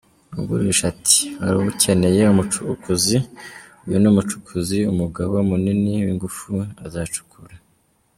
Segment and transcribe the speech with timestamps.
[0.39, 3.15] Ugurisha ati “Hari ukeneye umucukuzi?
[3.85, 6.49] Uyu ni umucukuzi, umugabo munini w’ingufu,
[6.85, 7.55] azacukura.